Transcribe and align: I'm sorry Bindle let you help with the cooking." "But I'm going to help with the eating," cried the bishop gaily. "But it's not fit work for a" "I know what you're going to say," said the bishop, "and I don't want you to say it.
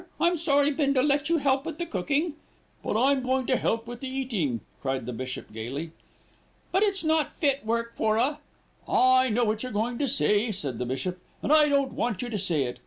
I'm 0.19 0.35
sorry 0.35 0.71
Bindle 0.71 1.03
let 1.05 1.29
you 1.29 1.37
help 1.37 1.63
with 1.63 1.77
the 1.77 1.85
cooking." 1.85 2.33
"But 2.83 2.99
I'm 2.99 3.21
going 3.21 3.45
to 3.45 3.55
help 3.55 3.85
with 3.85 3.99
the 3.99 4.07
eating," 4.07 4.61
cried 4.81 5.05
the 5.05 5.13
bishop 5.13 5.53
gaily. 5.53 5.91
"But 6.71 6.81
it's 6.81 7.03
not 7.03 7.29
fit 7.29 7.63
work 7.67 7.95
for 7.95 8.17
a" 8.17 8.39
"I 9.15 9.29
know 9.29 9.43
what 9.43 9.61
you're 9.61 9.71
going 9.71 9.99
to 9.99 10.07
say," 10.07 10.51
said 10.51 10.79
the 10.79 10.87
bishop, 10.87 11.19
"and 11.43 11.53
I 11.53 11.69
don't 11.69 11.91
want 11.93 12.23
you 12.23 12.29
to 12.31 12.39
say 12.39 12.63
it. 12.63 12.79